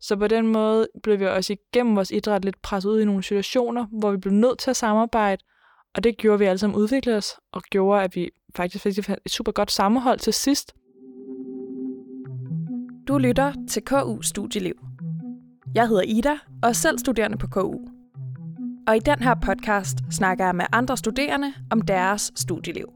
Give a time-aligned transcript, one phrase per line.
[0.00, 3.22] Så på den måde blev vi også igennem vores idræt lidt presset ud i nogle
[3.22, 5.42] situationer, hvor vi blev nødt til at samarbejde,
[5.94, 8.98] og det gjorde, at vi alle sammen udviklede os, og gjorde, at vi faktisk fik
[8.98, 10.74] et super godt sammenhold til sidst.
[13.08, 14.74] Du lytter til KU Studieliv.
[15.74, 17.74] Jeg hedder Ida og er selv studerende på KU.
[18.86, 22.92] Og i den her podcast snakker jeg med andre studerende om deres studieliv.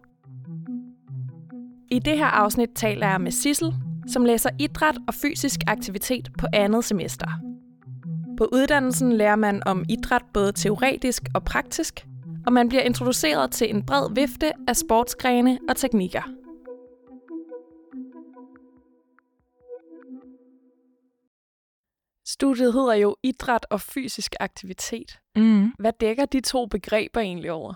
[1.91, 3.75] I det her afsnit taler jeg med Sissel,
[4.07, 7.27] som læser idræt og fysisk aktivitet på andet semester.
[8.38, 12.06] På uddannelsen lærer man om idræt både teoretisk og praktisk,
[12.47, 16.23] og man bliver introduceret til en bred vifte af sportsgrene og teknikker.
[22.27, 25.19] Studiet hedder jo idræt og fysisk aktivitet.
[25.37, 25.73] Mm.
[25.78, 27.75] Hvad dækker de to begreber egentlig over?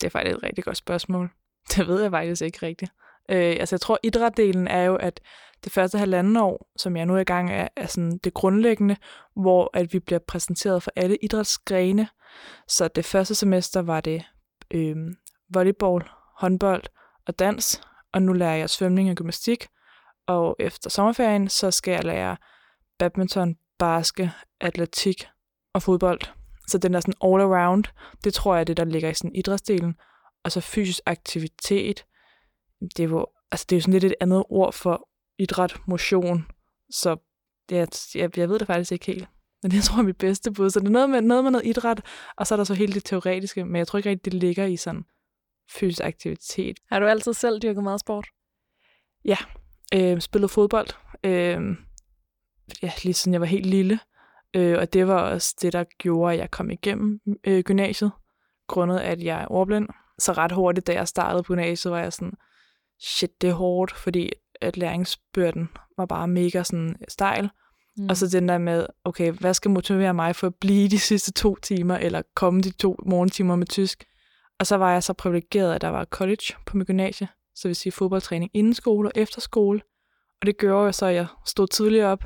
[0.00, 1.30] Det er faktisk et rigtig godt spørgsmål.
[1.76, 2.92] Det ved jeg faktisk ikke rigtigt.
[3.30, 5.20] Øh, altså jeg tror, idrætdelen er jo, at
[5.64, 8.96] det første halvanden år, som jeg nu er i gang er, er sådan det grundlæggende,
[9.36, 12.08] hvor at vi bliver præsenteret for alle idrætsgrene.
[12.68, 14.24] Så det første semester var det
[14.70, 14.96] øh,
[15.48, 16.04] volleyball,
[16.38, 16.82] håndbold
[17.26, 17.80] og dans,
[18.12, 19.66] og nu lærer jeg svømning og gymnastik.
[20.26, 22.36] Og efter sommerferien, så skal jeg lære
[22.98, 25.28] badminton, basket, atletik
[25.74, 26.20] og fodbold.
[26.68, 27.84] Så den er sådan all around.
[28.24, 29.94] Det tror jeg er det, der ligger i sådan idrætsdelen.
[30.44, 32.04] Og så fysisk aktivitet.
[32.96, 36.46] Det er jo, altså det er jo sådan lidt et andet ord for idræt, motion.
[36.90, 37.16] Så
[37.68, 39.28] det er, jeg, jeg ved det faktisk ikke helt.
[39.62, 40.70] Men det tror jeg er mit bedste bud.
[40.70, 42.02] Så det er noget med, noget med noget idræt,
[42.36, 44.64] og så er der så helt det teoretiske, men jeg tror ikke rigtig, det ligger
[44.64, 45.04] i sådan
[45.70, 46.78] fysisk aktivitet.
[46.90, 48.26] Har du altid selv dyrket meget sport?
[49.24, 49.36] Ja,
[49.94, 50.88] øh, spillet fodbold.
[51.24, 51.76] Øh,
[52.82, 53.98] ja, lige siden jeg var helt lille.
[54.54, 58.12] Øh, og det var også det, der gjorde, at jeg kom igennem øh, gymnasiet,
[58.68, 59.88] grundet at jeg er ordblind.
[60.18, 62.32] Så ret hurtigt, da jeg startede på gymnasiet, var jeg sådan,
[63.04, 67.48] shit, det er hårdt, fordi at læringsbyrden var bare mega sådan stejl.
[67.96, 68.06] Mm.
[68.08, 71.32] Og så den der med, okay, hvad skal motivere mig for at blive de sidste
[71.32, 74.04] to timer, eller komme de to morgentimer med tysk?
[74.58, 77.76] Og så var jeg så privilegeret, at der var college på mit gymnasie, så vil
[77.76, 79.80] sige fodboldtræning inden skole og efter skole.
[80.40, 82.24] Og det gjorde jo så, at jeg stod tidligere op,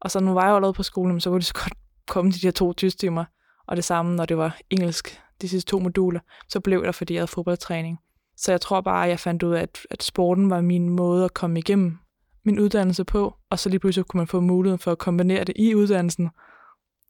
[0.00, 1.74] og så nu var jeg allerede på skolen, så kunne det så godt
[2.08, 3.24] komme de der to tysktimer.
[3.66, 7.14] Og det samme, når det var engelsk, de sidste to moduler, så blev der, fordi
[7.14, 7.98] jeg havde fodboldtræning.
[8.36, 11.24] Så jeg tror bare, at jeg fandt ud af, at, at sporten var min måde
[11.24, 11.98] at komme igennem
[12.44, 15.54] min uddannelse på, og så lige pludselig kunne man få muligheden for at kombinere det
[15.56, 16.30] i uddannelsen.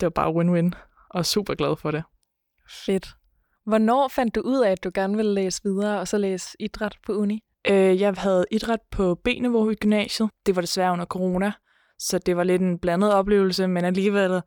[0.01, 0.71] Det var bare win-win,
[1.11, 2.05] og super glad for det.
[2.87, 3.09] Fedt.
[3.67, 6.97] Hvornår fandt du ud af, at du gerne ville læse videre, og så læse idræt
[7.07, 7.45] på uni?
[7.69, 10.31] Øh, jeg havde idræt på B-niveau i gymnasiet.
[10.47, 11.53] Det var desværre under corona,
[11.99, 14.43] så det var lidt en blandet oplevelse, men alligevel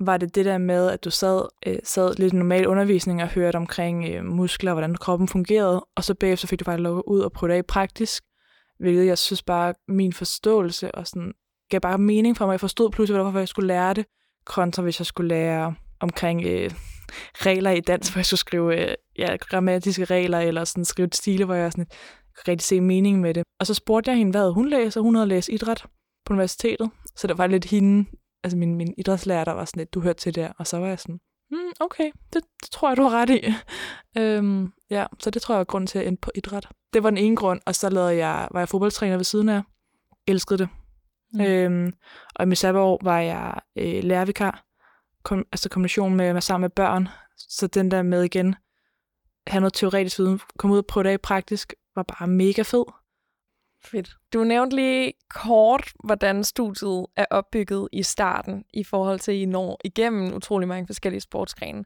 [0.00, 3.56] var det det der med, at du sad, øh, sad lidt normal undervisning og hørte
[3.56, 7.32] omkring øh, muskler, hvordan kroppen fungerede, og så bagefter fik du faktisk lov ud og
[7.32, 8.22] prøve det af praktisk,
[8.78, 11.32] hvilket jeg synes bare, min forståelse og sådan,
[11.70, 12.52] gav bare mening for mig.
[12.52, 14.06] Jeg forstod pludselig, hvorfor jeg skulle lære det,
[14.44, 16.70] kontra hvis jeg skulle lære omkring øh,
[17.34, 21.16] regler i dansk, hvor jeg skulle skrive øh, ja, grammatiske regler, eller sådan skrive et
[21.16, 23.42] stile, hvor jeg sådan, kunne rigtig se mening med det.
[23.60, 25.00] Og så spurgte jeg hende, hvad hun læser.
[25.00, 25.84] Hun havde læst idræt
[26.26, 28.04] på universitetet, så det var lidt hende,
[28.44, 30.86] altså min, min idrætslærer, der var sådan lidt, du hørte til der, og så var
[30.86, 31.20] jeg sådan,
[31.50, 33.54] hmm, okay, det, det tror jeg, du har ret i.
[34.20, 36.68] øhm, ja, så det tror jeg var grund til at ende på idræt.
[36.92, 39.62] Det var den ene grund, og så lavede jeg, var jeg fodboldtræner ved siden af.
[40.26, 40.68] Elskede det.
[41.32, 41.40] Mm.
[41.40, 41.92] Øhm,
[42.34, 44.64] og i mit sabbatår var jeg øh, lærervikar,
[45.22, 48.56] kom, altså kombination med, med sammen med børn, så den der med igen,
[49.46, 52.84] have noget teoretisk viden, komme ud og prøve det af praktisk, var bare mega fed.
[53.84, 54.16] Fedt.
[54.32, 59.44] Du nævnte lige kort, hvordan studiet er opbygget i starten, i forhold til, at I
[59.44, 61.84] når igennem utrolig mange forskellige sportsgrene.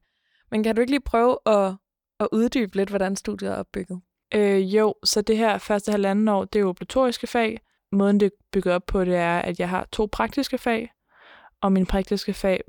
[0.50, 1.74] Men kan du ikke lige prøve at,
[2.20, 4.00] at uddybe lidt, hvordan studiet er opbygget?
[4.34, 7.60] Øh, jo, så det her første halvanden år, det er jo obligatoriske fag.
[7.92, 10.90] Måden, det bygger op på, det er, at jeg har to praktiske fag,
[11.60, 12.60] og min praktiske fag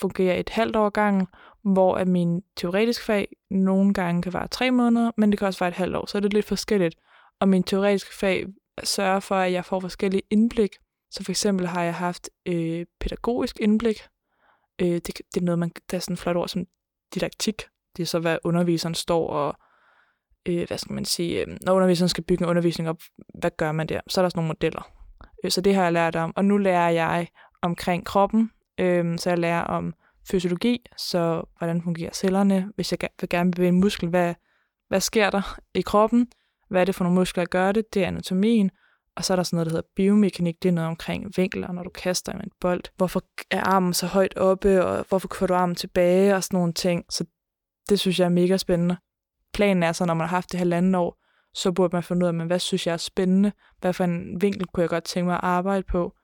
[0.00, 1.28] fungerer et halvt år gang,
[1.62, 5.58] hvor at min teoretiske fag nogle gange kan være tre måneder, men det kan også
[5.58, 6.94] være et halvt år, så er det lidt forskelligt.
[7.40, 8.46] Og min teoretiske fag
[8.84, 10.76] sørger for, at jeg får forskellige indblik.
[11.10, 14.02] Så for eksempel har jeg haft øh, pædagogisk indblik.
[14.82, 16.64] Øh, det, det er noget, man, der er sådan et flot ord som
[17.14, 17.62] didaktik.
[17.96, 19.56] Det er så, hvad underviseren står og,
[20.46, 23.00] øh, hvad skal man sige, øh, når underviseren skal bygge en undervisning op,
[23.34, 24.00] hvad gør man der?
[24.08, 24.92] Så er der sådan nogle modeller.
[25.44, 26.32] Øh, så det har jeg lært om.
[26.36, 27.28] Og nu lærer jeg
[27.62, 28.50] omkring kroppen.
[28.80, 29.94] Øh, så jeg lærer om
[30.30, 32.72] fysiologi, så hvordan fungerer cellerne?
[32.74, 34.34] Hvis jeg vil gerne bevæge en muskel, hvad,
[34.88, 36.28] hvad sker der i kroppen?
[36.68, 37.94] Hvad er det for nogle muskler, der gør det?
[37.94, 38.70] Det er anatomien.
[39.16, 40.62] Og så er der sådan noget, der hedder biomekanik.
[40.62, 42.82] Det er noget omkring vinkler, når du kaster med en bold.
[42.96, 46.72] Hvorfor er armen så højt oppe, og hvorfor kører du armen tilbage, og sådan nogle
[46.72, 47.04] ting.
[47.10, 47.24] Så
[47.88, 48.96] det synes jeg er mega spændende.
[49.54, 51.18] Planen er så, når man har haft det halvanden år,
[51.54, 53.52] så burde man finde ud af, men hvad synes jeg er spændende?
[53.80, 56.16] Hvad for en vinkel kunne jeg godt tænke mig at arbejde på?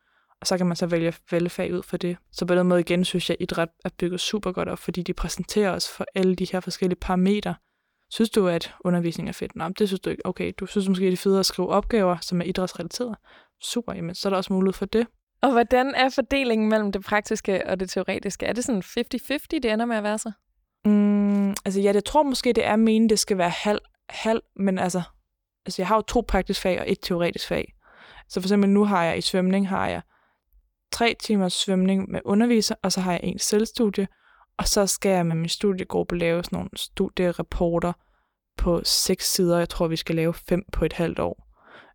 [0.42, 2.16] og så kan man så vælge, vælge fag ud for det.
[2.32, 5.02] Så på den måde igen synes jeg, at idræt er bygget super godt op, fordi
[5.02, 7.54] de præsenterer os for alle de her forskellige parametre.
[8.12, 9.56] Synes du, at undervisning er fedt?
[9.56, 10.26] Nå, det synes du ikke.
[10.26, 13.16] Okay, du synes måske, det er fedt at skrive opgaver, som er idrætsrelateret.
[13.60, 15.06] Super, jamen så er der også mulighed for det.
[15.42, 18.46] Og hvordan er fordelingen mellem det praktiske og det teoretiske?
[18.46, 20.32] Er det sådan 50-50, det ender med at være så?
[20.84, 23.78] Mm, altså ja, jeg tror måske, det er meningen, det skal være halv,
[24.08, 25.02] halv, men altså,
[25.66, 27.74] altså jeg har jo to praktisk fag og et teoretisk fag.
[28.28, 30.02] Så for eksempel nu har jeg i svømning, har jeg
[30.92, 34.08] tre timers svømning med underviser, og så har jeg en selvstudie,
[34.58, 37.92] og så skal jeg med min studiegruppe lave sådan nogle studierapporter
[38.58, 39.58] på seks sider.
[39.58, 41.48] Jeg tror, vi skal lave fem på et halvt år.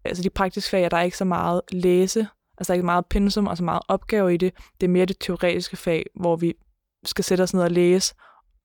[0.06, 2.28] Altså de praktiske fag, der er ikke så meget læse,
[2.58, 4.54] altså der er ikke meget pensum og så meget opgave i det.
[4.82, 6.54] Det er mere det teoretiske fag, hvor vi
[7.06, 8.16] skal sætte os ned og læse.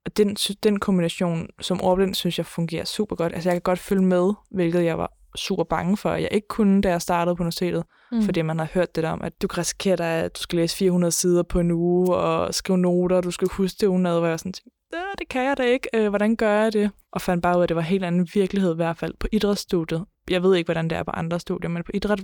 [0.05, 3.33] Og den, den kombination som ordblind, synes jeg fungerer super godt.
[3.33, 6.49] Altså jeg kan godt følge med, hvilket jeg var super bange for, at jeg ikke
[6.49, 7.85] kunne, da jeg startede på universitetet.
[8.13, 8.23] Mm.
[8.23, 10.57] Fordi man har hørt det der om, at du kan risikere dig, at du skal
[10.57, 14.19] læse 400 sider på en uge, og skrive noter, og du skal huske det udenad,
[14.19, 14.71] hvor jeg sådan tænkte,
[15.19, 15.89] det kan jeg da ikke.
[15.95, 16.91] Øh, hvordan gør jeg det?
[17.13, 19.15] Og fandt bare ud af, at det var en helt anden virkelighed, i hvert fald
[19.21, 20.05] på idrætsstudiet.
[20.31, 22.21] Jeg ved ikke, hvordan det er på andre studier, men på idræt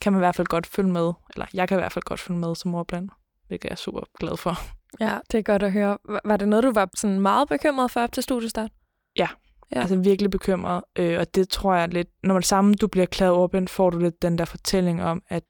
[0.00, 1.12] kan man i hvert fald godt følge med.
[1.34, 3.08] Eller jeg kan i hvert fald godt følge med som ordblind,
[3.46, 4.54] hvilket jeg er super glad for.
[5.00, 5.98] Ja, det er godt at høre.
[6.24, 8.70] Var det noget, du var sådan meget bekymret for op til studiestart?
[9.16, 9.28] Ja,
[9.74, 9.80] Ja.
[9.80, 13.32] Altså virkelig bekymret, øh, og det tror jeg lidt, når man sammen du bliver klaret
[13.32, 15.42] åben, får du lidt den der fortælling om, at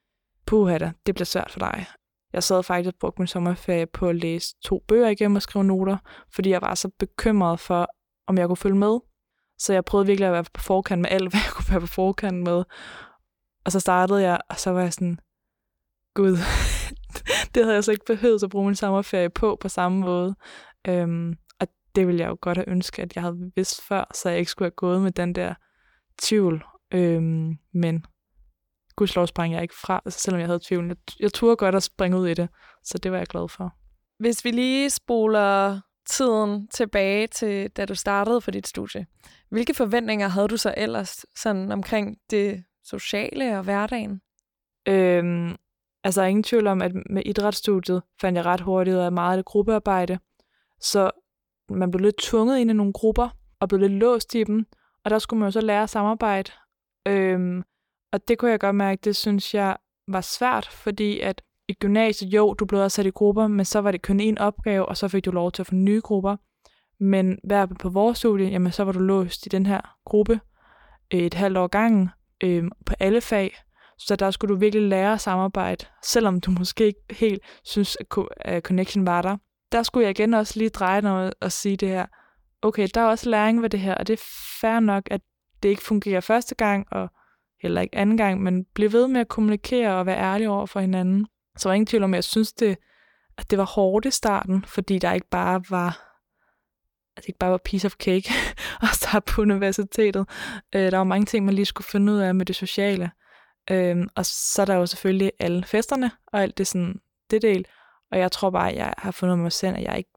[0.47, 1.87] puha da, det bliver svært for dig.
[2.33, 5.65] Jeg sad faktisk og brugte min sommerferie på at læse to bøger igennem og skrive
[5.65, 5.97] noter,
[6.35, 7.89] fordi jeg var så bekymret for,
[8.27, 8.99] om jeg kunne følge med.
[9.59, 11.87] Så jeg prøvede virkelig at være på forkant med alt, hvad jeg kunne være på
[11.87, 12.65] forkant med.
[13.65, 15.19] Og så startede jeg, og så var jeg sådan,
[16.15, 16.37] gud,
[17.55, 20.35] det havde jeg så ikke behøvet at bruge min sommerferie på på samme måde.
[20.89, 21.35] Øhm,
[21.95, 24.51] det ville jeg jo godt have ønsket, at jeg havde vidst før, så jeg ikke
[24.51, 25.55] skulle have gået med den der
[26.23, 26.65] tvivl.
[26.95, 28.07] Øhm, men
[28.97, 30.87] gudslov sprang jeg ikke fra, altså selvom jeg havde tvivl.
[30.87, 32.49] Jeg, jeg turde godt at springe ud i det,
[32.85, 33.75] så det var jeg glad for.
[34.19, 39.07] Hvis vi lige spoler tiden tilbage til, da du startede på dit studie,
[39.51, 44.21] hvilke forventninger havde du så ellers sådan omkring det sociale og hverdagen?
[44.89, 45.57] Øhm,
[46.05, 49.39] altså, ingen tvivl om, at med idrætsstudiet fandt jeg ret hurtigt ud af meget af
[49.39, 50.19] det gruppearbejde.
[50.81, 51.11] Så
[51.71, 53.29] man blev lidt tvunget ind i nogle grupper,
[53.61, 54.67] og blev lidt låst i dem,
[55.05, 56.53] og der skulle man jo så lære at samarbejde.
[57.09, 57.63] Øhm,
[58.13, 59.77] og det kunne jeg godt mærke, det synes jeg
[60.09, 63.79] var svært, fordi at i gymnasiet, jo, du blev også sat i grupper, men så
[63.79, 66.37] var det kun én opgave, og så fik du lov til at få nye grupper.
[67.01, 70.41] Men hver på vores studie, jamen så var du låst i den her gruppe
[71.15, 72.09] øh, et halvt år gangen
[72.43, 73.57] øhm, på alle fag.
[73.99, 77.97] Så der skulle du virkelig lære at samarbejde, selvom du måske ikke helt synes,
[78.41, 79.37] at connection var der
[79.75, 82.07] der skulle jeg igen også lige dreje noget og sige det her.
[82.63, 84.25] Okay, der er også læring ved det her, og det er
[84.61, 85.21] fair nok, at
[85.63, 87.09] det ikke fungerer første gang, og
[87.63, 90.81] heller ikke anden gang, men bliv ved med at kommunikere og være ærlig over for
[90.81, 91.27] hinanden.
[91.57, 92.77] Så var ingen tvivl om, at jeg synes, det,
[93.39, 96.15] at det var hårdt i starten, fordi der ikke bare var
[97.17, 98.31] at det ikke bare var piece of cake
[98.83, 100.29] at starte på universitetet.
[100.75, 103.11] Øh, der var mange ting, man lige skulle finde ud af med det sociale.
[103.71, 107.01] Øh, og så er der jo selvfølgelig alle festerne og alt det sådan,
[107.31, 107.67] det del.
[108.13, 110.11] Og jeg tror bare, at jeg har fundet mig selv, at jeg ikke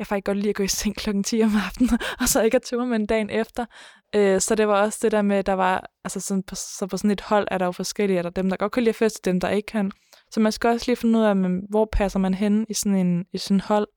[0.00, 2.56] jeg faktisk godt lide at gå i seng klokken 10 om aftenen, og så ikke
[2.56, 3.66] at med en dagen efter.
[4.14, 6.96] Øh, så det var også det der med, der var, altså sådan, på, så på
[6.96, 8.96] sådan et hold er der jo forskellige, er der dem, der godt kan lide at
[8.96, 9.92] feste, dem, der ikke kan.
[10.30, 13.06] Så man skal også lige finde ud af, men, hvor passer man hen i sådan
[13.06, 13.88] en i sådan hold.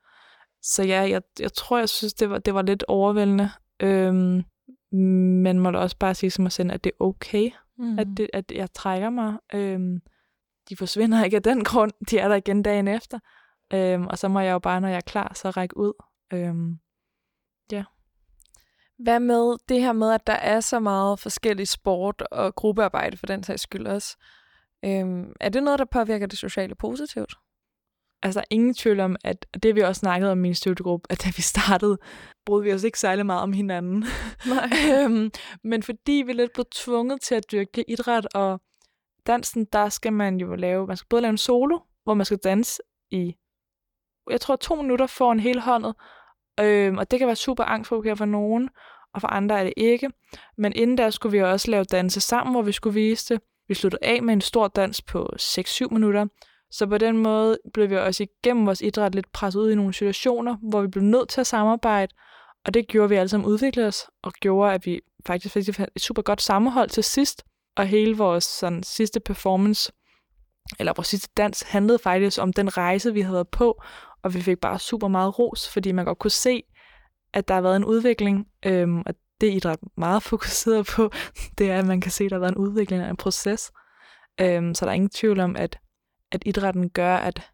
[0.62, 3.50] Så ja, jeg, jeg tror, jeg synes, det var, det var lidt overvældende.
[3.80, 4.44] Øhm,
[5.44, 8.00] men må da også bare sige til mig selv, at det er okay, mm.
[8.00, 9.34] at, det, at jeg trækker mig.
[9.54, 10.00] Øhm,
[10.70, 11.92] de forsvinder ikke af den grund.
[12.10, 13.20] De er der igen dagen efter.
[13.74, 15.94] Øhm, og så må jeg jo bare, når jeg er klar, så række ud.
[16.34, 16.80] Øhm,
[17.72, 17.84] ja.
[19.00, 23.26] Hvad med det her med, at der er så meget forskellig sport og gruppearbejde for
[23.26, 24.18] den sags skyld også?
[24.86, 27.34] Øhm, er det noget, der påvirker det sociale positivt?
[28.24, 31.30] Altså, ingen tvivl om, at det vi også snakket om i min studiegruppe, at da
[31.36, 31.98] vi startede,
[32.46, 34.06] brugte vi os ikke særlig meget om hinanden.
[34.48, 34.70] Nej.
[34.94, 35.32] øhm,
[35.64, 38.62] men fordi vi lidt blev tvunget til at dyrke idræt og
[39.28, 42.38] dansen, der skal man jo lave, man skal både lave en solo, hvor man skal
[42.38, 43.36] danse i,
[44.30, 45.96] jeg tror to minutter for en hel håndet,
[46.60, 48.70] øhm, og det kan være super angstprovokerende for nogen,
[49.14, 50.10] og for andre er det ikke.
[50.58, 53.44] Men inden der skulle vi også lave danse sammen, hvor vi skulle vise det.
[53.68, 56.26] Vi sluttede af med en stor dans på 6-7 minutter,
[56.72, 59.94] så på den måde blev vi også igennem vores idræt lidt presset ud i nogle
[59.94, 62.14] situationer, hvor vi blev nødt til at samarbejde,
[62.66, 65.90] og det gjorde vi alle sammen udvikle os, og gjorde, at vi faktisk fik et
[65.98, 69.92] super godt sammenhold til sidst, og hele vores sådan, sidste performance,
[70.80, 73.84] eller vores sidste dans, handlede faktisk om den rejse, vi havde været på,
[74.24, 76.64] og vi fik bare super meget ros, fordi man godt kunne se,
[77.34, 81.12] at der har været en udvikling, øhm, og det er idræt meget fokuseret på,
[81.58, 83.72] det er, at man kan se, at der har været en udvikling og en proces.
[84.42, 85.80] Øhm, så der er ingen tvivl om, at,
[86.32, 87.52] at idrætten gør, at,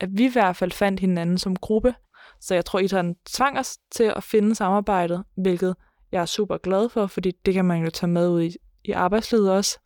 [0.00, 1.94] at vi i hvert fald fandt hinanden som gruppe.
[2.40, 5.76] Så jeg tror, idrætten tvang os til at finde samarbejdet, hvilket
[6.12, 8.92] jeg er super glad for, fordi det kan man jo tage med ud i, i
[8.92, 9.78] arbejdslivet også.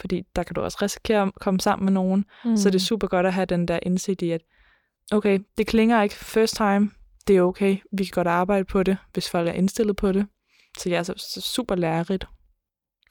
[0.00, 2.24] Fordi der kan du også risikere at komme sammen med nogen.
[2.44, 2.56] Mm.
[2.56, 4.40] Så det er super godt at have den der indsigt i, at
[5.12, 6.90] okay, det klinger ikke first time,
[7.28, 10.26] det er okay, vi kan godt arbejde på det, hvis folk er indstillet på det.
[10.78, 12.26] Så jeg er så, så super lærerigt.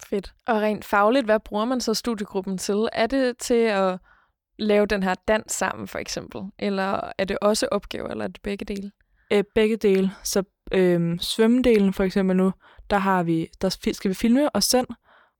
[0.09, 0.33] Fedt.
[0.47, 2.87] Og rent fagligt, hvad bruger man så studiegruppen til?
[2.93, 3.99] Er det til at
[4.59, 6.41] lave den her dans sammen, for eksempel?
[6.59, 8.91] Eller er det også opgaver, eller er det begge dele?
[9.31, 10.11] Æ, begge dele.
[10.23, 12.53] Så øhm, svømmedelen for eksempel nu,
[12.89, 14.87] der, har vi, der skal vi filme os selv,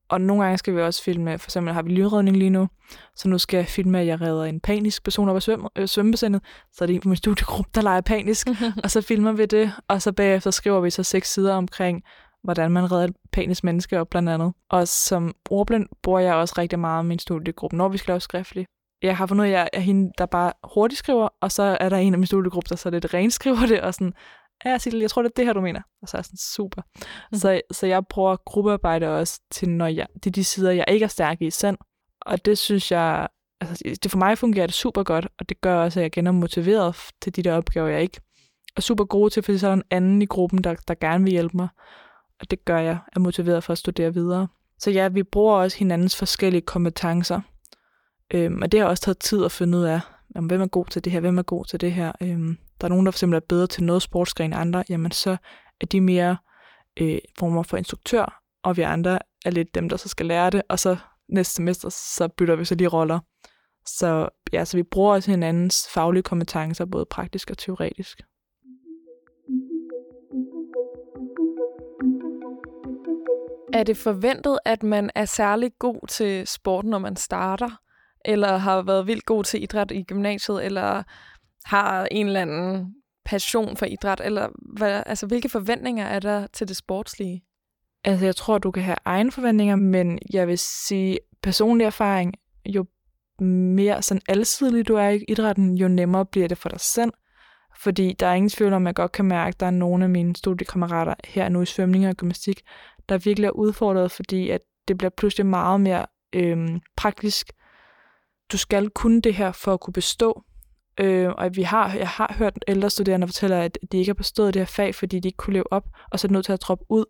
[0.10, 2.68] og nogle gange skal vi også filme, for eksempel har vi livredning lige nu,
[3.16, 5.88] så nu skal jeg filme, at jeg redder en panisk person op af svøm, øh,
[5.88, 6.42] svømmebassinet,
[6.74, 8.48] så er det en på min studiegruppe, der leger panisk,
[8.84, 12.04] og så filmer vi det, og så bagefter skriver vi så seks sider omkring,
[12.44, 14.54] hvordan man redder et panisk menneske op blandt andet.
[14.70, 18.68] Og som ordblind bruger jeg også rigtig meget min studiegruppe, når vi skal lave skriftligt.
[19.02, 21.78] Jeg har fundet ud af, at jeg er hende, der bare hurtigt skriver, og så
[21.80, 24.14] er der en af min studiegruppe, der så lidt renskriver det, og sådan,
[24.66, 25.82] ja, Sissel, jeg tror, det er det her, du mener.
[26.02, 26.82] Og så er jeg sådan, super.
[27.32, 27.38] Mm.
[27.38, 31.04] Så, så jeg bruger gruppearbejde også til, når jeg, det er de sider, jeg ikke
[31.04, 31.78] er stærk i selv.
[32.22, 33.28] Og det synes jeg,
[33.62, 36.28] altså, det for mig fungerer det super godt, og det gør også, at jeg igen
[36.28, 38.22] er motiveret til de der opgaver, jeg ikke
[38.76, 41.24] er super gode til, fordi så er der en anden i gruppen, der, der gerne
[41.24, 41.68] vil hjælpe mig.
[42.40, 44.48] Og det gør jeg, er motiveret for at studere videre.
[44.80, 47.42] Så ja, vi bruger også hinandens forskellige kompetencer.
[48.34, 50.00] Øhm, og det har også taget tid at finde ud af,
[50.36, 52.12] jamen, hvem er god til det her, hvem er god til det her.
[52.22, 55.12] Øhm, der er nogen, der for eksempel er bedre til noget sportsgren end andre, jamen
[55.12, 55.38] så
[55.82, 56.38] er de mere
[57.00, 60.62] øh, former for instruktør, og vi andre er lidt dem, der så skal lære det,
[60.70, 60.98] og så
[61.30, 63.20] næste semester, så bytter vi så lige roller.
[63.86, 68.22] Så ja, så vi bruger også hinandens faglige kompetencer, både praktisk og teoretisk.
[73.74, 77.82] Er det forventet, at man er særlig god til sporten, når man starter?
[78.26, 80.66] Eller har været vildt god til idræt i gymnasiet?
[80.66, 81.04] Eller
[81.66, 84.22] har en eller anden passion for idræt?
[84.24, 87.44] Eller hvad, altså, hvilke forventninger er der til det sportslige?
[88.04, 92.34] Altså, jeg tror, du kan have egne forventninger, men jeg vil sige, personlig erfaring,
[92.66, 92.86] jo
[93.42, 97.12] mere sådan alsidig du er i idrætten, jo nemmere bliver det for dig selv.
[97.78, 100.04] Fordi der er ingen tvivl om, at jeg godt kan mærke, at der er nogle
[100.04, 102.62] af mine studiekammerater her nu i svømning og gymnastik,
[103.10, 107.52] der virkelig er udfordret, fordi at det bliver pludselig meget mere øhm, praktisk.
[108.52, 110.44] Du skal kunne det her for at kunne bestå.
[111.00, 114.54] Øh, og vi har, jeg har hørt ældre studerende fortælle, at de ikke har bestået
[114.54, 116.62] det her fag, fordi de ikke kunne leve op, og så er nødt til at
[116.62, 117.06] droppe ud.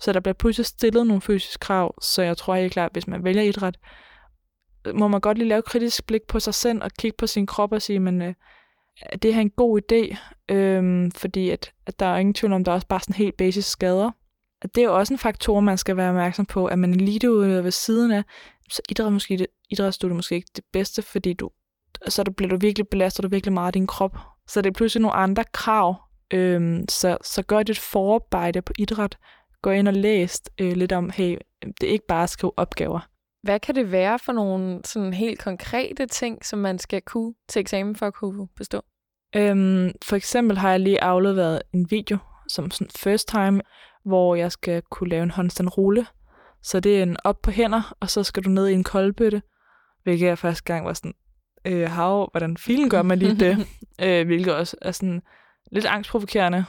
[0.00, 3.06] Så der bliver pludselig stillet nogle fysiske krav, så jeg tror helt klart, at hvis
[3.06, 3.78] man vælger idræt,
[4.94, 7.72] må man godt lige lave kritisk blik på sig selv og kigge på sin krop
[7.72, 8.34] og sige, men øh,
[9.02, 10.16] er det her en god idé?
[10.54, 13.36] Øh, fordi at, at der er ingen tvivl om, der er også bare sådan helt
[13.36, 14.10] basic skader.
[14.62, 16.96] Og det er jo også en faktor, man skal være opmærksom på, at man er
[16.96, 18.22] eliteudøver ved siden af,
[18.70, 21.50] så idræt måske, det, idrætsstudiet måske ikke det bedste, fordi du,
[22.08, 24.16] så du bliver du virkelig belastet du virkelig meget af din krop.
[24.48, 25.96] Så det er pludselig nogle andre krav.
[26.30, 29.18] Øhm, så, så gør dit forarbejde på idræt.
[29.62, 33.00] Gå ind og læs øh, lidt om, hey, det er ikke bare at skrive opgaver.
[33.42, 37.60] Hvad kan det være for nogle sådan helt konkrete ting, som man skal kunne til
[37.60, 38.82] eksamen for at kunne bestå?
[39.36, 43.60] Øhm, for eksempel har jeg lige afleveret en video som sådan first time,
[44.04, 46.06] hvor jeg skal kunne lave en håndstand rulle.
[46.62, 49.42] Så det er en op på hænder, og så skal du ned i en koldbøtte,
[50.02, 51.14] hvilket jeg første gang var sådan,
[51.66, 53.66] øh, hav, hvordan filen gør man lige det,
[54.04, 55.22] øh, hvilket også er sådan
[55.72, 56.64] lidt angstprovokerende.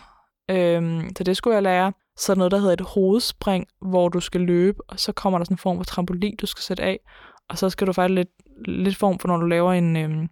[0.52, 1.94] Øh, så det skulle jeg lære.
[2.18, 5.54] Så noget, der hedder et hovedspring, hvor du skal løbe, og så kommer der sådan
[5.54, 7.00] en form for trampolin, du skal sætte af,
[7.50, 8.30] og så skal du faktisk lidt,
[8.66, 10.28] lidt form for, når du laver en, øh,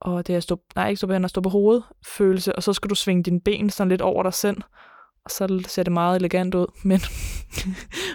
[0.00, 2.62] og det er at stå, nej, ikke stå på hænder, stå på hovedet følelse, og
[2.62, 4.62] så skal du svinge dine ben sådan lidt over dig selv,
[5.24, 7.00] og så ser det meget elegant ud, men,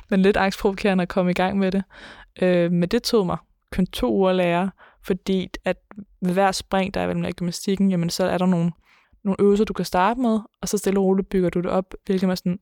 [0.10, 1.84] men lidt angstprovokerende at komme i gang med det.
[2.42, 3.38] Øh, men det tog mig
[3.72, 4.72] kun to uger at lære,
[5.04, 5.78] fordi at
[6.22, 8.72] ved hver spring, der er vel gymnastikken, jamen så er der nogle,
[9.24, 11.94] nogle øvelser, du kan starte med, og så stille og roligt bygger du det op,
[12.06, 12.60] hvilket man sådan,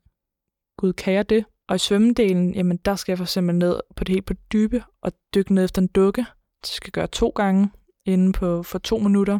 [0.77, 1.45] gud, kan jeg det?
[1.67, 4.83] Og i svømmedelen, jamen der skal jeg for eksempel ned på det helt på dybe,
[5.01, 6.25] og dykke ned efter en dukke.
[6.61, 7.71] Det skal gøre to gange
[8.05, 9.39] inden på for to minutter.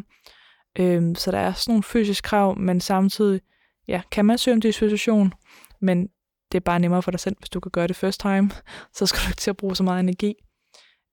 [0.78, 3.40] Øhm, så der er sådan nogle fysiske krav, men samtidig
[3.88, 5.32] ja, kan man søge om dispensation,
[5.80, 6.08] men
[6.52, 8.50] det er bare nemmere for dig selv, hvis du kan gøre det first time,
[8.96, 10.34] så skal du ikke til at bruge så meget energi.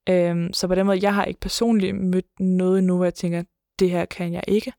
[0.10, 3.44] Øhm, så på den måde, jeg har ikke personligt mødt noget endnu, hvor jeg tænker,
[3.80, 4.74] det her kan jeg ikke.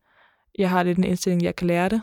[0.58, 2.02] Jeg har lidt en indstilling, jeg kan lære det,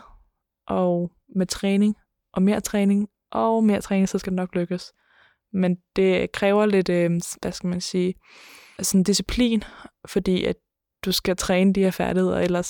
[0.66, 1.96] og med træning,
[2.32, 4.92] og mere træning, og mere træning, så skal det nok lykkes.
[5.52, 7.10] Men det kræver lidt, øh,
[7.42, 8.14] hvad skal man sige,
[8.80, 9.62] sådan disciplin,
[10.08, 10.56] fordi at
[11.04, 12.66] du skal træne de her færdigheder, ellers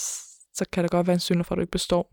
[0.54, 2.12] så kan det godt være en synd for, at du ikke består.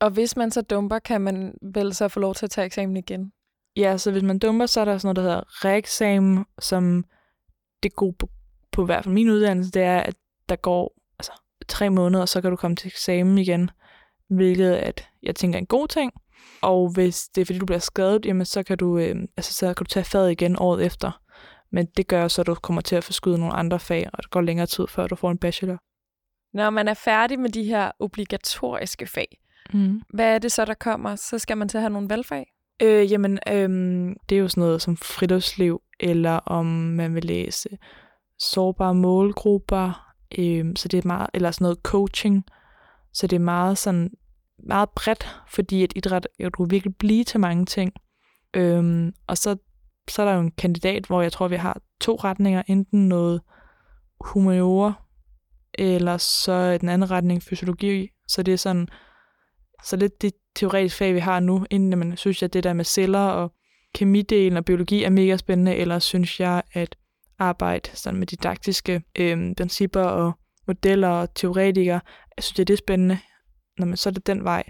[0.00, 2.96] Og hvis man så dumper, kan man vel så få lov til at tage eksamen
[2.96, 3.32] igen?
[3.76, 7.04] Ja, så hvis man dumper, så er der sådan noget, der hedder reeksamen, som
[7.82, 8.16] det gode
[8.72, 10.14] på i hvert fald min uddannelse, det er, at
[10.48, 11.32] der går altså,
[11.68, 13.70] tre måneder, og så kan du komme til eksamen igen,
[14.28, 16.12] hvilket at jeg tænker er en god ting.
[16.62, 19.66] Og hvis det er, fordi du bliver skadet, jamen, så, kan du, øh, altså, så
[19.66, 21.20] kan du tage faget igen året efter.
[21.72, 24.30] Men det gør så, at du kommer til at forskyde nogle andre fag, og det
[24.30, 25.78] går længere tid, før du får en bachelor.
[26.54, 29.38] Når man er færdig med de her obligatoriske fag,
[29.72, 30.02] Mm.
[30.14, 31.16] hvad er det så, der kommer?
[31.16, 32.46] Så skal man til at have nogle valgfag?
[32.82, 37.68] Øh, jamen, øhm, det er jo sådan noget som friluftsliv, eller om man vil læse
[38.38, 42.44] sårbare målgrupper, øh, så det er meget, eller sådan noget coaching.
[43.12, 44.10] Så det er meget sådan,
[44.66, 47.92] meget bredt, fordi at idræt, jo, du virkelig blive til mange ting.
[48.54, 49.56] Øhm, og så,
[50.08, 53.40] så er der jo en kandidat, hvor jeg tror, vi har to retninger, enten noget
[54.20, 54.92] humaniora,
[55.74, 58.08] eller så den anden retning fysiologi.
[58.28, 58.88] Så det er sådan,
[59.84, 62.84] så lidt det teoretiske fag, vi har nu, inden man synes at det der med
[62.84, 63.52] celler og
[63.94, 66.96] kemidelen og biologi er mega spændende, eller synes jeg, at
[67.38, 70.32] arbejde sådan med didaktiske øh, principper og
[70.66, 72.00] modeller og teoretikere,
[72.36, 73.18] jeg synes jeg, det er spændende.
[73.78, 74.64] Når man, så er det den vej.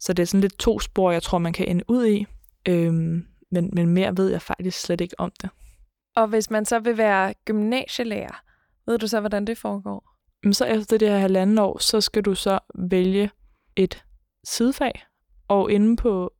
[0.00, 2.26] Så det er sådan lidt to spor, jeg tror, man kan ende ud i.
[2.68, 5.50] Øhm, men, men mere ved jeg faktisk slet ikke om det.
[6.16, 8.42] Og hvis man så vil være gymnasielærer,
[8.86, 10.10] ved du så, hvordan det foregår?
[10.42, 13.30] Men så efter det her halvanden år, så skal du så vælge
[13.76, 14.04] et
[14.44, 14.92] sidefag.
[15.48, 16.32] Og inde på,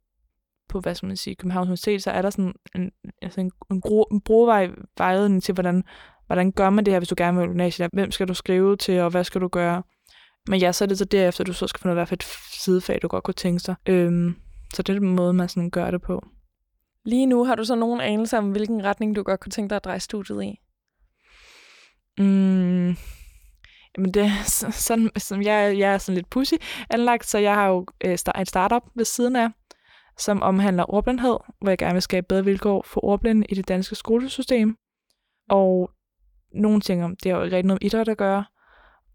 [0.68, 2.90] på hvad skal man sige, Københavns Universitet, så er der sådan en,
[3.22, 4.68] altså en, en, gro, en brugvej
[4.98, 5.84] vejledning til, hvordan,
[6.26, 7.90] hvordan gør man det her, hvis du gerne vil gymnasiet.
[7.92, 9.82] Hvem skal du skrive til, og hvad skal du gøre?
[10.48, 12.14] Men ja, så er det så derefter, du så skal finde ud af, hvad for
[12.14, 13.74] et sidefag, du godt kunne tænke sig.
[13.86, 14.34] Øhm,
[14.74, 16.26] så det er den måde, man sådan gør det på.
[17.04, 19.76] Lige nu har du så nogen anelse om, hvilken retning du godt kunne tænke dig
[19.76, 20.60] at dreje studiet i?
[22.18, 22.86] Mm,
[23.96, 26.54] jamen det så- sådan, som jeg, jeg er sådan lidt pussy
[26.90, 29.48] anlagt, så jeg har jo øh, sta- et startup ved siden af,
[30.18, 33.94] som omhandler ordblindhed, hvor jeg gerne vil skabe bedre vilkår for ordblinde i det danske
[33.94, 34.76] skolesystem.
[35.48, 35.90] Og
[36.54, 38.44] nogle ting om, det har jo ikke rigtig noget med idræt at gøre.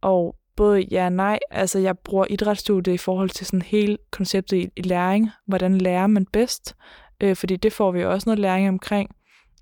[0.02, 4.58] Og både ja og nej, altså jeg bruger idrætsstudiet i forhold til sådan hele konceptet
[4.58, 5.30] i, i læring.
[5.48, 6.76] Hvordan lærer man bedst?
[7.22, 9.16] Øh, fordi det får vi jo også noget læring omkring.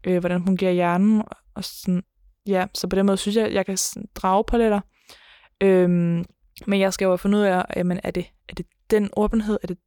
[0.08, 1.24] Øh, hvordan fungerer hjernen?
[1.56, 2.04] Og sådan,
[2.48, 3.78] ja, så på den måde synes jeg, at jeg kan
[4.16, 4.80] drage paralleller.
[5.62, 6.26] Øhm,
[6.68, 9.68] men jeg skal jo finde ud af, jamen, er, det, er det den åbenhed, er
[9.68, 9.78] det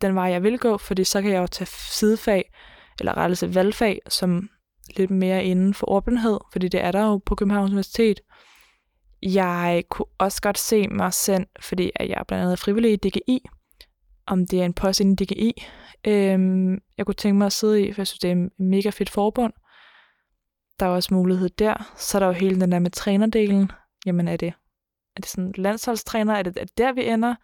[0.00, 0.76] den vej, jeg vil gå?
[0.76, 2.52] Fordi så kan jeg jo tage sidefag,
[3.00, 4.48] eller rettere valgfag, som
[4.96, 8.20] lidt mere inden for åbenhed, fordi det er der jo på Københavns Universitet.
[9.22, 12.96] Jeg kunne også godt se mig selv, fordi at jeg blandt andet er frivillig i
[12.96, 13.48] DGI,
[14.26, 15.64] om det er en post inden DGI.
[16.06, 18.90] Øhm, jeg kunne tænke mig at sidde i, for jeg synes, det er et mega
[18.90, 19.52] fedt forbund.
[20.80, 21.92] Der er også mulighed der.
[21.96, 23.70] Så er der jo hele den der med trænerdelen.
[24.06, 24.52] Jamen er det,
[25.16, 26.34] er det sådan landsholdstræner?
[26.34, 27.34] Er det, er det der, vi ender?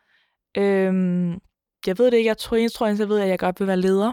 [0.56, 1.40] Øhm,
[1.86, 2.28] jeg ved det ikke.
[2.28, 4.12] Jeg tror, jeg tror, jeg ved, at jeg godt vil være leder.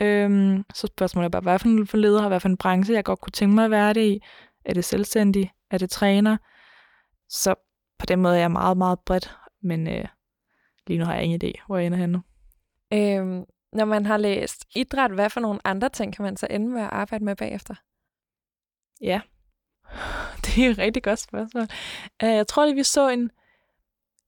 [0.00, 2.94] Øhm, så spørgsmålet er bare, hvad for en for leder og hvad for en branche,
[2.94, 4.22] jeg godt kunne tænke mig at være det i.
[4.64, 5.52] Er det selvstændig?
[5.70, 6.36] Er det træner?
[7.28, 7.54] Så
[7.98, 9.36] på den måde er jeg meget, meget bredt.
[9.62, 10.04] Men øh,
[10.86, 12.22] lige nu har jeg ingen idé, hvor jeg ender henne.
[12.92, 16.68] Øhm, når man har læst idræt, hvad for nogle andre ting kan man så ende
[16.68, 17.74] med at arbejde med bagefter?
[19.00, 19.20] Ja,
[20.44, 21.66] det er et rigtig godt spørgsmål.
[22.22, 23.30] Uh, jeg tror lige, vi så en,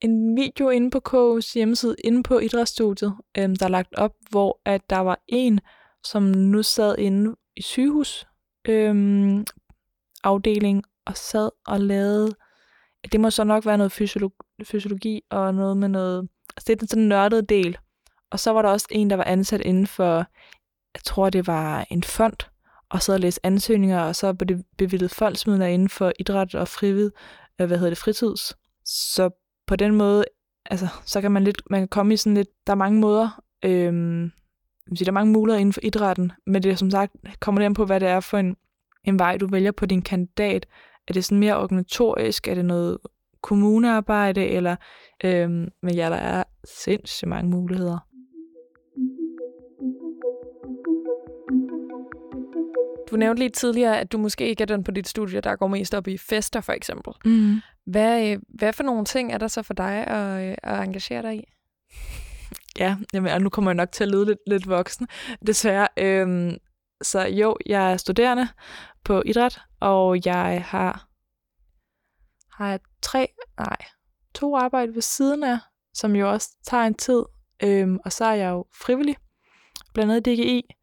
[0.01, 4.61] en video inde på KU's hjemmeside, inde på idrætsstudiet, øhm, der er lagt op, hvor
[4.65, 5.61] at der var en,
[6.05, 8.27] som nu sad inde i sygehus
[8.69, 9.45] øhm,
[10.25, 12.35] afdeling og sad og lavede,
[13.13, 16.77] det må så nok være noget fysiologi, fysiologi og noget med noget, altså det er
[16.77, 17.79] den sådan nørdede del.
[18.31, 20.17] Og så var der også en, der var ansat inden for,
[20.95, 22.37] jeg tror det var en fond,
[22.91, 26.69] og sad og læste ansøgninger, og så blev det bevillet fondsmidler inden for idræt og
[26.69, 27.11] frivid,
[27.61, 28.57] øh, hvad hedder det, fritids.
[28.85, 29.31] Så
[29.69, 30.25] på den måde,
[30.65, 33.43] altså, så kan man lidt, man kan komme i sådan lidt, der er mange måder,
[33.65, 34.31] øhm,
[34.97, 37.67] sige, der er mange muligheder inden for idrætten, men det er som sagt, kommer det
[37.67, 38.57] an på, hvad det er for en,
[39.05, 40.67] en vej, du vælger på din kandidat.
[41.09, 42.49] Er det sådan mere organisatorisk?
[42.49, 42.99] Er det noget
[43.43, 44.47] kommunearbejde?
[44.47, 44.77] Eller,
[45.25, 47.99] øhm, men ja, der er sindssygt mange muligheder.
[53.11, 55.67] Du nævnte lige tidligere, at du måske ikke er den på dit studie, der går
[55.67, 57.13] mest op i fester, for eksempel.
[57.25, 57.57] Mm.
[57.91, 61.23] Hvad, øh, hvad for nogle ting er der så for dig at, øh, at engagere
[61.23, 61.45] dig i?
[62.79, 65.09] Ja, jamen, og nu kommer jeg nok til at lyde lidt, lidt voksen,
[65.47, 65.89] desværre.
[65.97, 66.57] Øhm,
[67.03, 68.49] så jo, jeg er studerende
[69.05, 71.09] på idræt, og jeg har,
[72.53, 73.77] har jeg tre, nej,
[74.35, 75.59] to arbejde ved siden af,
[75.95, 77.23] som jo også tager en tid.
[77.63, 79.17] Øhm, og så er jeg jo frivillig,
[79.95, 80.75] blandt andet i DGI,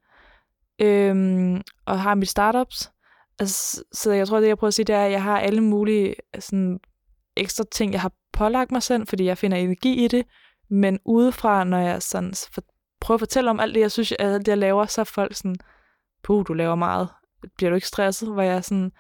[0.81, 2.91] øhm, og har mit startups.
[3.39, 5.61] Altså, så jeg tror, det jeg prøver at sige, det er, at jeg har alle
[5.61, 6.79] mulige øh, sådan,
[7.37, 10.25] ekstra ting, jeg har pålagt mig selv, fordi jeg finder energi i det,
[10.69, 12.63] men udefra, når jeg sådan for,
[13.01, 15.35] prøver at fortælle om alt det, jeg synes, alt det, jeg laver, så er folk
[15.35, 15.55] sådan,
[16.23, 17.09] puh, du laver meget.
[17.57, 18.33] Bliver du ikke stresset?
[18.33, 18.91] Hvor jeg sådan,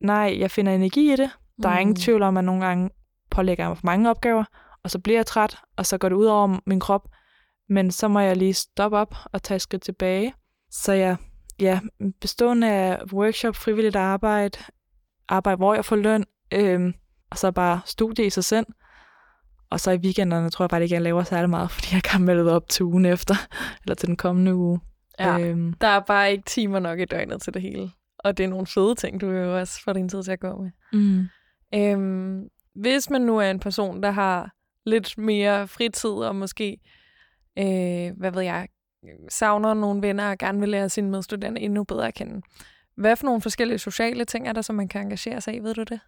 [0.00, 1.30] nej, jeg finder energi i det.
[1.62, 2.90] Der er ingen tvivl om, at nogle gange
[3.30, 4.44] pålægger jeg mig for mange opgaver,
[4.82, 7.08] og så bliver jeg træt, og så går det ud over min krop.
[7.68, 10.34] Men så må jeg lige stoppe op og tage et skridt tilbage.
[10.70, 11.16] Så jeg,
[11.60, 11.80] ja,
[12.20, 14.58] bestående af workshop, frivilligt arbejde,
[15.28, 16.94] arbejde, hvor jeg får løn, øhm,
[17.30, 18.66] og så bare studie i sig selv.
[19.70, 22.22] Og så i weekenderne tror jeg bare ikke, jeg laver særlig meget, fordi jeg kan
[22.22, 23.34] melde op til ugen efter,
[23.82, 24.80] eller til den kommende uge.
[25.18, 25.74] Ja, øhm.
[25.80, 27.90] der er bare ikke timer nok i døgnet til det hele.
[28.18, 30.62] Og det er nogle fede ting, du jo også får din tid til at gå
[30.62, 30.70] med.
[30.92, 31.28] Mm.
[31.74, 34.54] Øhm, hvis man nu er en person, der har
[34.86, 36.78] lidt mere fritid, og måske,
[37.58, 38.68] øh, hvad ved jeg,
[39.28, 42.42] savner nogle venner og gerne vil lære sine medstuderende endnu bedre at kende.
[42.96, 45.58] Hvad for nogle forskellige sociale ting er der, som man kan engagere sig i?
[45.58, 46.00] Ved du det?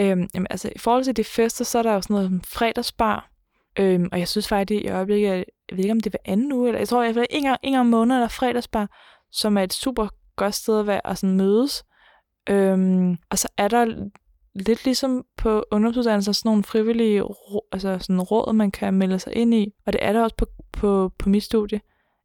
[0.00, 2.40] Øhm, jamen, altså, i forhold til de fester, så er der jo sådan noget som
[2.44, 3.30] fredagsbar.
[3.78, 6.52] Øhm, og jeg synes faktisk, i øjeblikket, jeg ved ikke, om det er hver anden
[6.52, 8.88] uge, eller jeg tror, jeg hvert ikke en gang om måneden, der fredagsbar,
[9.32, 11.84] som er et super godt sted at være og sådan mødes.
[12.50, 14.10] Øhm, og så er der
[14.54, 17.22] lidt ligesom på ungdomsuddannelser sådan nogle frivillige
[17.72, 19.72] altså sådan råd, man kan melde sig ind i.
[19.86, 21.80] Og det er der også på, på, på mit studie.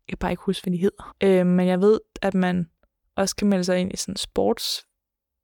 [0.07, 1.15] Jeg kan bare ikke huske, hvad de hedder.
[1.23, 2.69] Øhm, men jeg ved, at man
[3.15, 4.88] også kan melde sig ind i sådan sports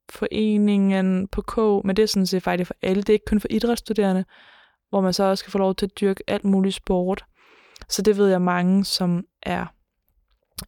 [0.10, 3.02] foreningen på K, men det er sådan set faktisk for alle.
[3.02, 4.26] Det er ikke kun for idrætsstuderende,
[4.89, 7.26] hvor man så også kan få lov til at dyrke alt muligt sport.
[7.89, 9.65] Så det ved jeg mange, som er,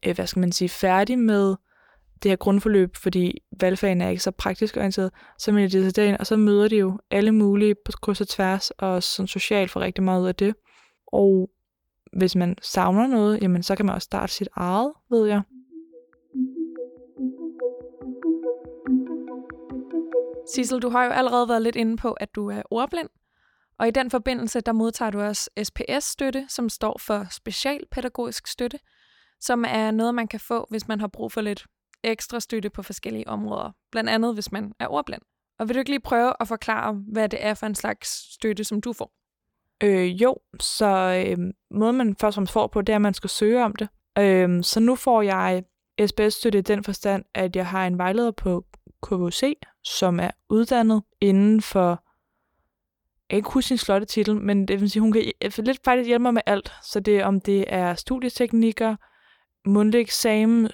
[0.05, 1.55] øh, hvad skal man sige, færdige med
[2.23, 6.17] det her grundforløb, fordi valgfagene er ikke så praktisk orienteret, så melder de sig derind,
[6.17, 9.81] og så møder de jo alle mulige på kryds og tværs, og sådan socialt får
[9.81, 10.55] rigtig meget ud af det.
[11.07, 11.49] Og
[12.13, 15.41] hvis man savner noget, jamen så kan man også starte sit eget, ved jeg.
[20.53, 23.09] Sissel, du har jo allerede været lidt inde på, at du er ordblind,
[23.79, 28.79] og i den forbindelse, der modtager du også SPS-støtte, som står for specialpædagogisk støtte,
[29.39, 31.65] som er noget, man kan få, hvis man har brug for lidt
[32.03, 35.21] ekstra støtte på forskellige områder, blandt andet hvis man er ordblind.
[35.59, 38.63] Og vil du ikke lige prøve at forklare, hvad det er for en slags støtte,
[38.63, 39.11] som du får?
[39.83, 41.37] Øh, jo, så øh,
[41.71, 43.89] måden man først og fremmest får på, det er, at man skal søge om det.
[44.17, 45.63] Øh, så nu får jeg
[46.05, 48.65] SPS-støtte i den forstand, at jeg har en vejleder på
[49.03, 49.53] KVC,
[49.87, 51.89] som er uddannet inden for,
[53.29, 55.79] jeg kan ikke huske sin slotte titel, men det vil sige, hun kan øh, lidt
[55.83, 56.73] faktisk hjælpe mig med alt.
[56.83, 58.95] Så det er, om det er studieteknikker,
[59.69, 60.69] mundtlig eksamen,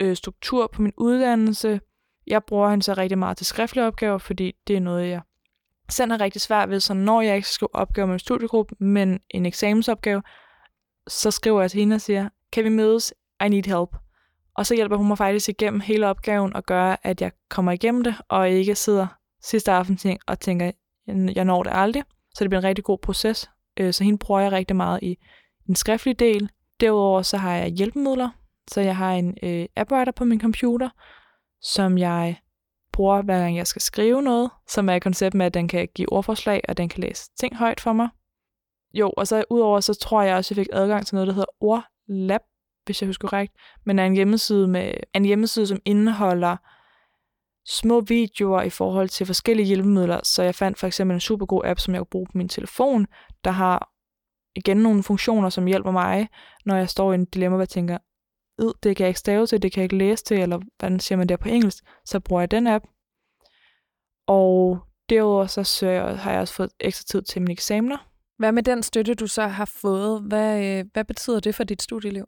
[0.00, 1.80] øh, struktur på min uddannelse.
[2.26, 5.20] Jeg bruger hende så rigtig meget til skriftlige opgaver, fordi det er noget, jeg
[5.90, 6.80] selv har rigtig svært ved.
[6.80, 10.22] Så når jeg ikke skal opgave med en studiegruppe, men en eksamensopgave,
[11.08, 13.14] så skriver jeg til hende og siger, kan vi mødes?
[13.46, 14.07] I need help.
[14.58, 18.04] Og så hjælper hun mig faktisk igennem hele opgaven og gør, at jeg kommer igennem
[18.04, 19.06] det, og ikke sidder
[19.42, 20.70] sidste aften og tænker,
[21.06, 22.02] jeg når det aldrig.
[22.34, 23.50] Så det bliver en rigtig god proces.
[23.80, 25.18] Øh, så hende bruger jeg rigtig meget i
[25.66, 26.50] den skriftlige del.
[26.80, 28.30] Derudover så har jeg hjælpemidler,
[28.70, 30.88] så jeg har en øh, appwriter på min computer,
[31.62, 32.36] som jeg
[32.92, 35.88] bruger, hver gang jeg skal skrive noget, som er et koncept med, at den kan
[35.94, 38.08] give ordforslag, og den kan læse ting højt for mig.
[38.94, 41.34] Jo, og så udover, så tror jeg også, at jeg fik adgang til noget, der
[41.34, 42.40] hedder Ordlab,
[42.88, 43.52] hvis jeg husker korrekt,
[43.86, 46.56] men er en hjemmeside, med, en hjemmeside, som indeholder
[47.66, 50.20] små videoer i forhold til forskellige hjælpemidler.
[50.22, 52.48] Så jeg fandt for eksempel en super god app, som jeg kunne bruge på min
[52.48, 53.06] telefon,
[53.44, 53.90] der har
[54.56, 56.28] igen nogle funktioner, som hjælper mig,
[56.64, 57.98] når jeg står i en dilemma, hvor jeg tænker,
[58.58, 61.18] det kan jeg ikke stave til, det kan jeg ikke læse til, eller hvordan siger
[61.18, 62.84] man det på engelsk, så bruger jeg den app.
[64.26, 68.08] Og derudover så søger, har jeg også fået ekstra tid til mine eksamener.
[68.38, 70.22] Hvad med den støtte, du så har fået?
[70.22, 72.24] Hvad, øh, hvad betyder det for dit studieliv?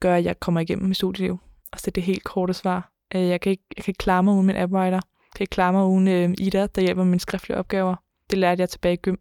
[0.00, 1.38] Gør, at jeg kommer igennem mit studieliv.
[1.72, 2.92] Og så er det helt korte svar.
[3.14, 4.96] Øh, jeg kan ikke, jeg kan ikke klare mig uden min appwriter.
[4.96, 7.96] Jeg kan ikke klare mig uden øh, Ida, der hjælper med mine skriftlige opgaver.
[8.30, 9.16] Det lærte jeg tilbage i gym.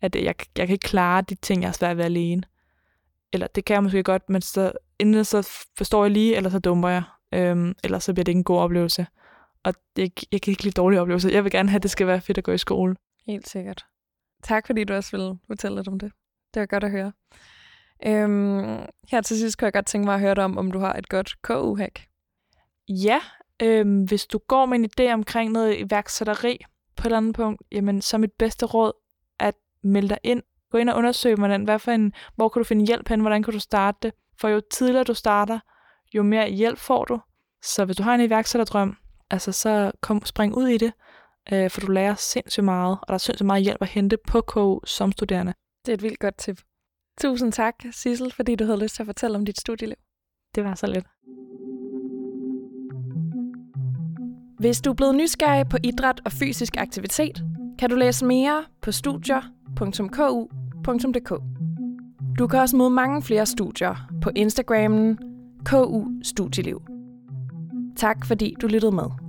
[0.00, 2.42] At øh, jeg, jeg kan ikke klare de ting, jeg har svært ved alene.
[3.32, 6.58] Eller det kan jeg måske godt, men så inden så forstår jeg lige, eller så
[6.58, 7.02] dumper jeg.
[7.34, 9.06] Øhm, eller så bliver det ikke en god oplevelse.
[9.64, 11.30] Og det, jeg kan ikke lide dårlige oplevelser.
[11.30, 12.96] Jeg vil gerne have, at det skal være fedt at gå i skole.
[13.26, 13.84] Helt sikkert.
[14.42, 16.12] Tak fordi du også ville fortælle lidt om det.
[16.54, 17.12] Det var godt at høre.
[18.06, 18.78] Øhm,
[19.10, 20.92] her til sidst kan jeg godt tænke mig at høre dig om, om du har
[20.92, 22.06] et godt KU-hack.
[22.88, 23.20] Ja,
[23.62, 26.58] øhm, hvis du går med en idé omkring noget iværksætteri
[26.96, 28.92] på et eller andet punkt, jamen så mit bedste råd
[29.38, 30.42] at melde dig ind.
[30.70, 33.42] Gå ind og undersøg, hvordan, hvad for en, hvor kan du finde hjælp hen, hvordan
[33.42, 34.12] kan du starte det.
[34.40, 35.58] For jo tidligere du starter,
[36.14, 37.20] jo mere hjælp får du.
[37.62, 38.96] Så hvis du har en iværksætterdrøm,
[39.30, 40.92] altså så kom, spring ud i det,
[41.52, 44.40] øh, for du lærer sindssygt meget, og der er sindssygt meget hjælp at hente på
[44.40, 45.54] KU som studerende.
[45.86, 46.60] Det er et vildt godt tip.
[47.22, 49.96] Tusind tak, Sissel, fordi du havde lyst til at fortælle om dit studieliv.
[50.54, 51.06] Det var så lidt.
[54.58, 57.44] Hvis du er blevet nysgerrig på idræt og fysisk aktivitet,
[57.78, 61.30] kan du læse mere på studier.ku.dk.
[62.38, 65.18] Du kan også møde mange flere studier på Instagrammen
[65.64, 66.82] KU Studieliv.
[67.96, 69.21] Tak fordi du lyttede med.